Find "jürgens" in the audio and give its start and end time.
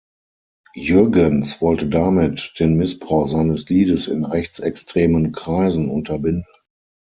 0.73-1.61